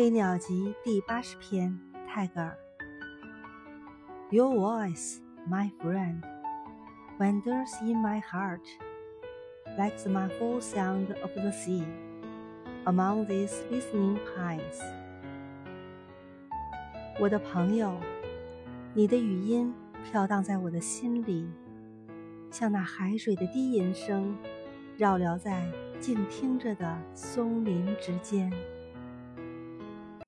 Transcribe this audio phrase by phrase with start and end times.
[0.00, 2.56] 飞鸟集第八十篇，泰戈尔。
[4.30, 6.22] Your voice, my friend,
[7.18, 8.62] wanders in my heart,
[9.76, 11.84] like the muffled sound of the sea
[12.86, 14.80] among these listening pines.
[17.18, 18.00] 我的朋友，
[18.94, 19.70] 你的语音
[20.10, 21.46] 飘荡在我的心里，
[22.50, 24.34] 像那海水的低吟声，
[24.96, 28.50] 绕缭在静听着的松林之间。